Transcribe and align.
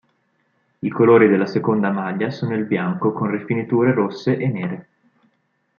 I 0.79 0.89
colori 0.89 1.27
della 1.27 1.45
seconda 1.45 1.91
maglia 1.91 2.31
sono 2.31 2.55
il 2.55 2.65
bianco 2.65 3.13
con 3.13 3.29
rifiniture 3.29 3.93
rosse 3.93 4.35
e 4.35 4.47
nere. 4.47 4.87